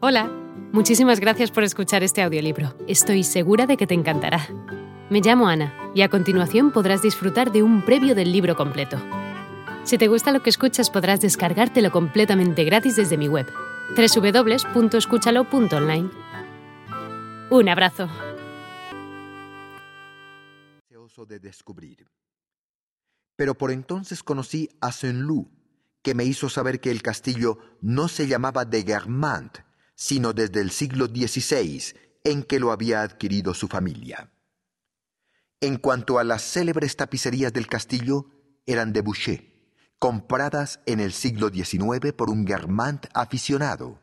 Hola, 0.00 0.30
muchísimas 0.72 1.18
gracias 1.18 1.50
por 1.50 1.64
escuchar 1.64 2.04
este 2.04 2.22
audiolibro. 2.22 2.72
Estoy 2.86 3.24
segura 3.24 3.66
de 3.66 3.76
que 3.76 3.88
te 3.88 3.94
encantará. 3.94 4.46
Me 5.10 5.20
llamo 5.20 5.48
Ana 5.48 5.74
y 5.92 6.02
a 6.02 6.08
continuación 6.08 6.70
podrás 6.70 7.02
disfrutar 7.02 7.50
de 7.50 7.64
un 7.64 7.84
previo 7.84 8.14
del 8.14 8.30
libro 8.30 8.54
completo. 8.54 8.96
Si 9.82 9.98
te 9.98 10.06
gusta 10.06 10.30
lo 10.30 10.40
que 10.40 10.50
escuchas 10.50 10.90
podrás 10.90 11.20
descargártelo 11.20 11.90
completamente 11.90 12.62
gratis 12.62 12.94
desde 12.94 13.16
mi 13.16 13.26
web, 13.26 13.48
www.escúchalo.online. 13.96 16.10
Un 17.50 17.68
abrazo. 17.68 18.08
de 21.26 21.40
descubrir. 21.40 22.06
Pero 23.34 23.54
por 23.54 23.72
entonces 23.72 24.22
conocí 24.22 24.68
a 24.80 24.92
Saint-Loup, 24.92 25.48
que 26.02 26.14
me 26.14 26.24
hizo 26.24 26.48
saber 26.48 26.80
que 26.80 26.92
el 26.92 27.02
castillo 27.02 27.58
no 27.80 28.06
se 28.06 28.28
llamaba 28.28 28.64
de 28.64 28.84
Guermantes, 28.84 29.64
sino 29.98 30.32
desde 30.32 30.60
el 30.60 30.70
siglo 30.70 31.06
XVI 31.06 31.82
en 32.22 32.44
que 32.44 32.60
lo 32.60 32.70
había 32.70 33.02
adquirido 33.02 33.52
su 33.52 33.66
familia. 33.66 34.30
En 35.60 35.76
cuanto 35.76 36.20
a 36.20 36.24
las 36.24 36.42
célebres 36.42 36.94
tapicerías 36.96 37.52
del 37.52 37.66
castillo, 37.66 38.26
eran 38.64 38.92
de 38.92 39.00
Boucher, 39.00 39.72
compradas 39.98 40.78
en 40.86 41.00
el 41.00 41.12
siglo 41.12 41.48
XIX 41.48 42.12
por 42.16 42.30
un 42.30 42.44
Guermant 42.44 43.06
aficionado, 43.12 44.00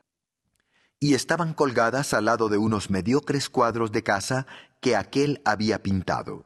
y 1.00 1.14
estaban 1.14 1.54
colgadas 1.54 2.14
al 2.14 2.26
lado 2.26 2.50
de 2.50 2.58
unos 2.58 2.90
mediocres 2.90 3.50
cuadros 3.50 3.94
de 3.94 4.04
casa 4.04 4.48
que 4.82 4.98
aquel 4.98 5.42
había 5.46 5.82
pintado. 5.82 6.44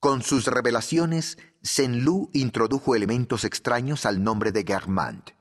Con 0.00 0.20
sus 0.20 0.48
revelaciones, 0.48 1.38
Saint-Loup 1.62 2.28
introdujo 2.34 2.94
elementos 2.94 3.44
extraños 3.44 4.04
al 4.04 4.22
nombre 4.22 4.52
de 4.52 4.64
Guermant. 4.64 5.37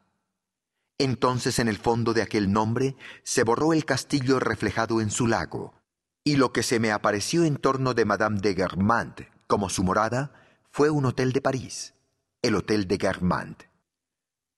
Entonces 1.00 1.60
en 1.60 1.68
el 1.68 1.78
fondo 1.78 2.14
de 2.14 2.24
aquel 2.24 2.52
nombre 2.52 2.96
se 3.24 3.44
borró 3.44 3.74
el 3.74 3.86
castillo 3.86 4.40
reflejado 4.40 5.00
en 5.00 5.12
su 5.12 5.28
lago, 5.28 5.76
y 6.24 6.38
lo 6.38 6.52
que 6.52 6.64
se 6.64 6.80
me 6.80 6.92
apareció 6.92 7.44
en 7.44 7.58
torno 7.58 7.94
de 7.94 8.06
Madame 8.06 8.40
de 8.40 8.56
Guermantes 8.56 9.28
como 9.46 9.70
su 9.70 9.84
morada 9.84 10.34
fue 10.72 10.90
un 10.90 11.06
hotel 11.06 11.34
de 11.34 11.42
París, 11.42 11.94
el 12.42 12.56
Hotel 12.56 12.88
de 12.88 12.98
Guermantes. 12.98 13.70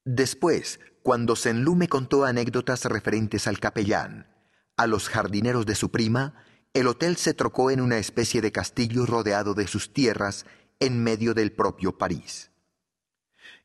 Después, 0.05 0.79
cuando 1.03 1.35
Senlú 1.35 1.75
me 1.75 1.89
contó 1.89 2.25
anécdotas 2.25 2.85
referentes 2.85 3.45
al 3.45 3.59
capellán, 3.59 4.27
a 4.77 4.87
los 4.87 5.09
jardineros 5.09 5.65
de 5.65 5.75
su 5.75 5.91
prima, 5.91 6.35
el 6.73 6.87
hotel 6.87 7.17
se 7.17 7.33
trocó 7.33 7.69
en 7.69 7.81
una 7.81 7.97
especie 7.97 8.41
de 8.41 8.51
castillo 8.51 9.05
rodeado 9.05 9.53
de 9.53 9.67
sus 9.67 9.93
tierras 9.93 10.45
en 10.79 11.03
medio 11.03 11.33
del 11.33 11.51
propio 11.51 11.97
París 11.97 12.49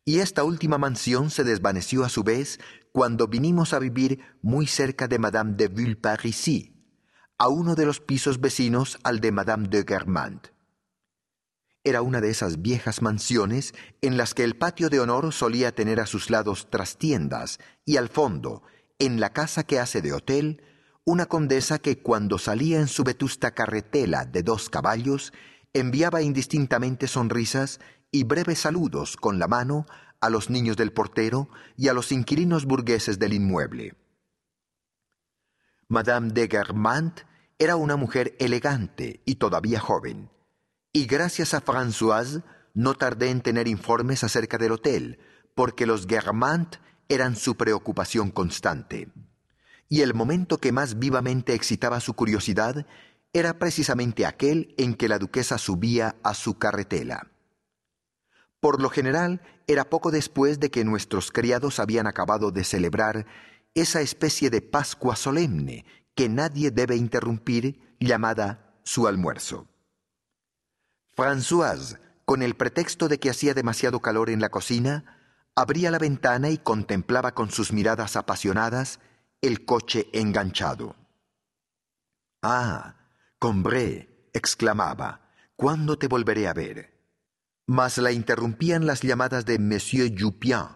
y 0.05 0.19
esta 0.19 0.45
última 0.45 0.79
mansión 0.79 1.31
se 1.31 1.45
desvaneció 1.45 2.05
a 2.05 2.09
su 2.09 2.23
vez 2.23 2.61
cuando 2.93 3.27
vinimos 3.27 3.73
a 3.73 3.79
vivir 3.79 4.21
muy 4.43 4.67
cerca 4.67 5.09
de 5.09 5.19
Madame 5.19 5.55
de 5.55 5.69
Villeparisis, 5.69 6.73
a 7.39 7.49
uno 7.49 7.75
de 7.75 7.87
los 7.87 8.01
pisos 8.01 8.41
vecinos 8.41 8.99
al 9.03 9.21
de 9.21 9.33
Madame 9.33 9.69
de 9.69 9.83
Guermantes. 9.83 10.53
Era 11.83 12.01
una 12.01 12.21
de 12.21 12.31
esas 12.31 12.63
viejas 12.63 13.03
mansiones 13.03 13.75
en 14.01 14.17
las 14.17 14.33
que 14.33 14.45
el 14.45 14.57
patio 14.57 14.89
de 14.89 15.01
honor 15.01 15.33
solía 15.33 15.75
tener 15.75 16.01
a 16.01 16.07
sus 16.07 16.31
lados 16.31 16.71
trastiendas 16.71 17.59
y 17.85 17.97
al 17.97 18.09
fondo, 18.09 18.63
en 18.99 19.21
la 19.21 19.33
casa 19.33 19.65
que 19.65 19.79
hace 19.79 20.01
de 20.01 20.13
hotel, 20.13 20.63
una 21.05 21.27
condesa 21.27 21.79
que 21.79 21.99
cuando 21.99 22.39
salía 22.39 22.81
en 22.81 22.89
su 22.89 23.05
vetusta 23.05 23.53
carretela 23.53 24.25
de 24.25 24.43
dos 24.43 24.71
caballos 24.71 25.33
enviaba 25.75 26.23
indistintamente 26.23 27.09
sonrisas 27.09 27.81
y 28.15 28.23
breves 28.23 28.61
saludos 28.61 29.17
con 29.17 29.41
la 29.41 29.48
mano 29.48 29.87
a 30.20 30.31
los 30.31 30.48
niños 30.48 30.77
del 30.77 30.93
portero 30.93 31.48
y 31.77 31.89
a 31.89 31.93
los 31.95 32.12
inquilinos 32.12 32.65
burgueses 32.65 33.19
del 33.19 33.33
inmueble. 33.33 33.97
Madame 35.89 36.31
de 36.33 36.47
Guermantes 36.47 37.27
era 37.59 37.75
una 37.75 37.97
mujer 37.97 38.37
elegante 38.39 39.20
y 39.25 39.35
todavía 39.35 39.81
joven, 39.81 40.31
y 40.92 41.07
gracias 41.07 41.55
a 41.55 41.61
Françoise 41.61 42.45
no 42.73 42.95
tardé 42.95 43.30
en 43.30 43.41
tener 43.41 43.67
informes 43.67 44.23
acerca 44.23 44.58
del 44.58 44.70
hotel, 44.70 45.19
porque 45.57 45.85
los 45.85 46.07
Guermantes 46.07 46.79
eran 47.08 47.35
su 47.35 47.57
preocupación 47.57 48.31
constante. 48.31 49.08
Y 49.89 50.02
el 50.02 50.14
momento 50.14 50.58
que 50.58 50.70
más 50.70 51.01
vivamente 51.01 51.52
excitaba 51.52 51.98
su 51.98 52.14
curiosidad 52.14 52.86
era 53.33 53.58
precisamente 53.58 54.25
aquel 54.25 54.73
en 54.79 54.95
que 54.95 55.08
la 55.08 55.19
duquesa 55.19 55.58
subía 55.58 56.14
a 56.23 56.35
su 56.35 56.58
carretela. 56.58 57.33
Por 58.64 58.80
lo 58.80 58.89
general, 58.89 59.42
era 59.67 59.91
poco 59.91 60.11
después 60.11 60.58
de 60.58 60.70
que 60.70 60.86
nuestros 60.86 61.30
criados 61.30 61.79
habían 61.79 62.07
acabado 62.07 62.51
de 62.51 62.64
celebrar 62.64 63.27
esa 63.75 64.01
especie 64.01 64.48
de 64.48 64.63
Pascua 64.63 65.17
solemne 65.17 65.85
que 66.14 66.30
nadie 66.30 66.70
debe 66.70 66.97
interrumpir, 66.97 67.95
llamada 68.01 68.75
su 68.83 69.07
almuerzo. 69.07 69.69
Françoise, 71.14 71.98
con 72.25 72.42
el 72.42 72.55
pretexto 72.55 73.07
de 73.07 73.19
que 73.19 73.29
hacía 73.29 73.52
demasiado 73.52 74.01
calor 74.01 74.30
en 74.30 74.41
la 74.41 74.48
cocina, 74.48 75.20
abría 75.55 75.91
la 75.91 75.98
ventana 75.98 76.48
y 76.48 76.57
contemplaba 76.57 77.35
con 77.35 77.51
sus 77.51 77.70
miradas 77.70 78.17
apasionadas 78.17 78.98
el 79.42 79.67
coche 79.67 80.08
enganchado. 80.14 80.96
Ah, 82.41 82.95
Combré, 83.39 84.31
exclamaba, 84.33 85.20
¿cuándo 85.55 85.98
te 85.98 86.08
volveré 86.08 86.48
a 86.48 86.55
ver? 86.55 86.94
Mas 87.67 87.98
la 87.98 88.13
interrumpían 88.13 88.86
las 88.86 89.01
llamadas 89.01 89.47
de 89.47 89.58
Monsieur 89.58 90.13
Jupien, 90.19 90.67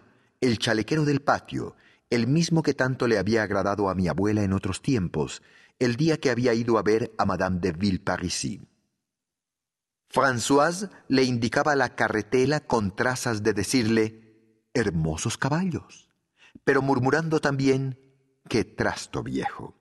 el 0.41 0.57
chalequero 0.57 1.05
del 1.05 1.21
patio, 1.21 1.75
el 2.09 2.27
mismo 2.27 2.63
que 2.63 2.73
tanto 2.73 3.07
le 3.07 3.19
había 3.19 3.43
agradado 3.43 3.89
a 3.89 3.95
mi 3.95 4.07
abuela 4.07 4.41
en 4.41 4.53
otros 4.53 4.81
tiempos, 4.81 5.43
el 5.77 5.95
día 5.95 6.19
que 6.19 6.31
había 6.31 6.53
ido 6.53 6.77
a 6.77 6.83
ver 6.83 7.13
a 7.17 7.25
Madame 7.25 7.59
de 7.59 7.71
Villeparisis. 7.71 8.59
Françoise 10.11 10.89
le 11.07 11.23
indicaba 11.23 11.75
la 11.75 11.95
carretela 11.95 12.61
con 12.61 12.95
trazas 12.95 13.43
de 13.43 13.53
decirle 13.53 14.65
hermosos 14.73 15.37
caballos, 15.37 16.09
pero 16.63 16.81
murmurando 16.81 17.39
también 17.39 17.99
qué 18.47 18.63
trasto 18.63 19.21
viejo. 19.21 19.75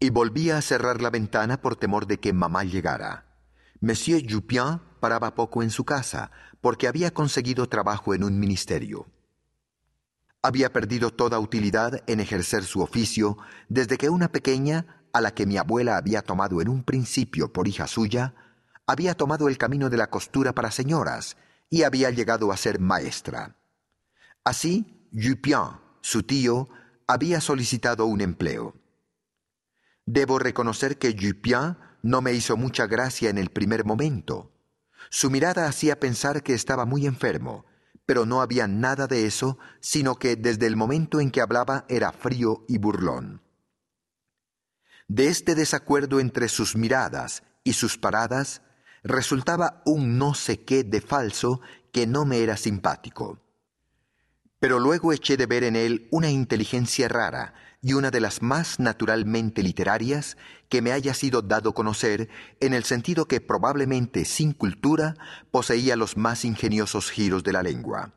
Y 0.00 0.08
volvía 0.08 0.56
a 0.56 0.62
cerrar 0.62 1.02
la 1.02 1.10
ventana 1.10 1.60
por 1.60 1.76
temor 1.76 2.06
de 2.06 2.18
que 2.18 2.32
mamá 2.32 2.64
llegara. 2.64 3.38
Monsieur 3.80 4.22
Jupien 4.26 4.80
paraba 5.06 5.36
poco 5.36 5.62
en 5.62 5.70
su 5.70 5.84
casa, 5.84 6.32
porque 6.60 6.88
había 6.88 7.14
conseguido 7.14 7.68
trabajo 7.68 8.12
en 8.12 8.24
un 8.24 8.40
ministerio. 8.40 9.06
Había 10.42 10.72
perdido 10.72 11.12
toda 11.12 11.38
utilidad 11.38 12.02
en 12.08 12.18
ejercer 12.18 12.64
su 12.64 12.80
oficio 12.80 13.38
desde 13.68 13.98
que 13.98 14.08
una 14.08 14.32
pequeña, 14.32 15.04
a 15.12 15.20
la 15.20 15.32
que 15.32 15.46
mi 15.46 15.58
abuela 15.58 15.96
había 15.96 16.22
tomado 16.22 16.60
en 16.60 16.68
un 16.68 16.82
principio 16.82 17.52
por 17.52 17.68
hija 17.68 17.86
suya, 17.86 18.34
había 18.84 19.14
tomado 19.14 19.46
el 19.46 19.58
camino 19.58 19.90
de 19.90 19.96
la 19.96 20.10
costura 20.10 20.52
para 20.56 20.72
señoras 20.72 21.36
y 21.70 21.84
había 21.84 22.10
llegado 22.10 22.50
a 22.50 22.56
ser 22.56 22.80
maestra. 22.80 23.54
Así, 24.42 25.08
Jupien, 25.12 25.78
su 26.00 26.24
tío, 26.24 26.68
había 27.06 27.40
solicitado 27.40 28.06
un 28.06 28.22
empleo. 28.22 28.74
Debo 30.04 30.40
reconocer 30.40 30.98
que 30.98 31.12
Jupien 31.16 31.76
no 32.02 32.22
me 32.22 32.32
hizo 32.32 32.56
mucha 32.56 32.88
gracia 32.88 33.30
en 33.30 33.38
el 33.38 33.50
primer 33.50 33.84
momento. 33.84 34.55
Su 35.10 35.30
mirada 35.30 35.66
hacía 35.66 36.00
pensar 36.00 36.42
que 36.42 36.54
estaba 36.54 36.84
muy 36.84 37.06
enfermo, 37.06 37.64
pero 38.06 38.26
no 38.26 38.40
había 38.40 38.68
nada 38.68 39.06
de 39.06 39.26
eso, 39.26 39.58
sino 39.80 40.16
que 40.16 40.36
desde 40.36 40.66
el 40.66 40.76
momento 40.76 41.20
en 41.20 41.30
que 41.30 41.40
hablaba 41.40 41.84
era 41.88 42.12
frío 42.12 42.64
y 42.68 42.78
burlón. 42.78 43.42
De 45.08 45.28
este 45.28 45.54
desacuerdo 45.54 46.18
entre 46.18 46.48
sus 46.48 46.76
miradas 46.76 47.42
y 47.62 47.74
sus 47.74 47.98
paradas 47.98 48.62
resultaba 49.02 49.82
un 49.84 50.18
no 50.18 50.34
sé 50.34 50.64
qué 50.64 50.82
de 50.82 51.00
falso 51.00 51.60
que 51.92 52.06
no 52.06 52.24
me 52.24 52.38
era 52.38 52.56
simpático. 52.56 53.45
Pero 54.66 54.80
luego 54.80 55.12
eché 55.12 55.36
de 55.36 55.46
ver 55.46 55.62
en 55.62 55.76
él 55.76 56.08
una 56.10 56.28
inteligencia 56.28 57.06
rara, 57.06 57.54
y 57.80 57.92
una 57.92 58.10
de 58.10 58.18
las 58.18 58.42
más 58.42 58.80
naturalmente 58.80 59.62
literarias 59.62 60.36
que 60.68 60.82
me 60.82 60.90
haya 60.90 61.14
sido 61.14 61.40
dado 61.40 61.72
conocer 61.72 62.28
en 62.58 62.74
el 62.74 62.82
sentido 62.82 63.28
que 63.28 63.40
probablemente 63.40 64.24
sin 64.24 64.50
cultura 64.50 65.14
poseía 65.52 65.94
los 65.94 66.16
más 66.16 66.44
ingeniosos 66.44 67.12
giros 67.12 67.44
de 67.44 67.52
la 67.52 67.62
lengua. 67.62 68.12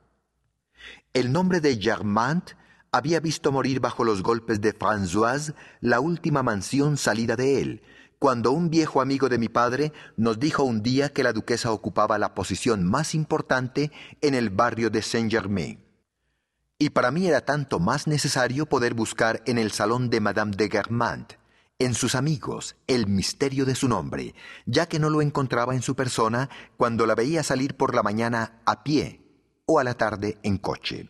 El 1.13 1.31
nombre 1.31 1.61
de 1.61 1.79
Germant 1.79 2.53
había 2.91 3.19
visto 3.19 3.51
morir 3.51 3.79
bajo 3.79 4.03
los 4.03 4.23
golpes 4.23 4.59
de 4.59 4.73
Françoise 4.73 5.53
la 5.81 5.99
última 5.99 6.41
mansión 6.41 6.97
salida 6.97 7.35
de 7.35 7.61
él, 7.61 7.83
cuando 8.17 8.49
un 8.53 8.71
viejo 8.71 9.01
amigo 9.01 9.29
de 9.29 9.37
mi 9.37 9.49
padre 9.49 9.93
nos 10.17 10.39
dijo 10.39 10.63
un 10.63 10.81
día 10.81 11.09
que 11.09 11.21
la 11.21 11.31
duquesa 11.31 11.71
ocupaba 11.71 12.17
la 12.17 12.33
posición 12.33 12.83
más 12.85 13.13
importante 13.13 13.91
en 14.21 14.33
el 14.33 14.49
barrio 14.49 14.89
de 14.89 15.03
Saint-Germain 15.03 15.88
y 16.81 16.91
para 16.91 17.11
mí 17.11 17.27
era 17.27 17.41
tanto 17.41 17.79
más 17.79 18.07
necesario 18.07 18.65
poder 18.65 18.93
buscar 18.93 19.43
en 19.45 19.57
el 19.57 19.71
salón 19.71 20.09
de 20.09 20.21
Madame 20.21 20.55
de 20.55 20.69
Guermantes, 20.69 21.37
en 21.77 21.93
sus 21.93 22.15
amigos, 22.15 22.77
el 22.87 23.07
misterio 23.07 23.65
de 23.65 23.75
su 23.75 23.89
nombre, 23.89 24.33
ya 24.65 24.87
que 24.87 24.97
no 24.97 25.09
lo 25.09 25.21
encontraba 25.21 25.75
en 25.75 25.81
su 25.81 25.95
persona 25.95 26.49
cuando 26.77 27.05
la 27.05 27.15
veía 27.15 27.43
salir 27.43 27.75
por 27.75 27.93
la 27.93 28.01
mañana 28.01 28.61
a 28.65 28.83
pie 28.83 29.21
o 29.65 29.79
a 29.79 29.83
la 29.83 29.93
tarde 29.93 30.39
en 30.43 30.57
coche. 30.57 31.09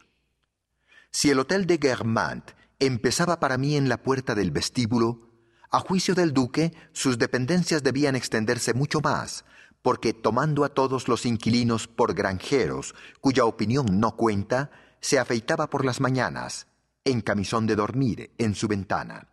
Si 1.12 1.30
el 1.30 1.40
hotel 1.40 1.66
de 1.66 1.78
Guermantes 1.78 2.56
empezaba 2.80 3.40
para 3.40 3.58
mí 3.58 3.76
en 3.76 3.90
la 3.90 4.02
puerta 4.02 4.36
del 4.36 4.52
vestíbulo, 4.52 5.30
a 5.72 5.80
juicio 5.80 6.16
del 6.16 6.34
duque, 6.34 6.74
sus 6.94 7.20
dependencias 7.20 7.84
debían 7.84 8.16
extenderse 8.16 8.74
mucho 8.74 9.02
más, 9.02 9.46
porque 9.84 10.14
tomando 10.14 10.64
a 10.66 10.70
todos 10.70 11.08
los 11.08 11.28
inquilinos 11.28 11.88
por 11.88 12.16
granjeros, 12.16 12.96
cuya 13.22 13.46
opinión 13.46 14.00
no 14.00 14.16
cuenta, 14.16 14.72
se 15.02 15.20
afeitaba 15.20 15.68
por 15.68 15.86
las 15.86 16.00
mañanas, 16.00 16.68
en 17.06 17.22
camisón 17.22 17.68
de 17.68 17.76
dormir, 17.76 18.32
en 18.38 18.56
su 18.56 18.68
ventana. 18.68 19.28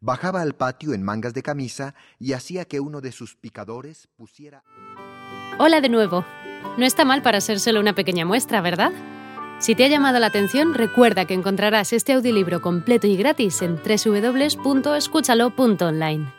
Bajaba 0.00 0.42
al 0.42 0.54
patio 0.54 0.94
en 0.94 1.02
mangas 1.02 1.34
de 1.34 1.42
camisa 1.42 1.94
y 2.18 2.32
hacía 2.32 2.64
que 2.64 2.80
uno 2.80 3.00
de 3.00 3.12
sus 3.12 3.34
picadores 3.34 4.08
pusiera... 4.16 4.62
Hola 5.58 5.80
de 5.80 5.88
nuevo. 5.88 6.24
No 6.76 6.86
está 6.86 7.04
mal 7.04 7.22
para 7.22 7.40
ser 7.40 7.58
solo 7.58 7.80
una 7.80 7.94
pequeña 7.94 8.24
muestra, 8.24 8.60
¿verdad? 8.60 8.92
Si 9.58 9.74
te 9.74 9.84
ha 9.84 9.88
llamado 9.88 10.20
la 10.20 10.28
atención, 10.28 10.74
recuerda 10.74 11.24
que 11.24 11.34
encontrarás 11.34 11.92
este 11.92 12.12
audiolibro 12.12 12.62
completo 12.62 13.08
y 13.08 13.16
gratis 13.16 13.60
en 13.62 13.76
www.escúchalo.online. 13.76 16.37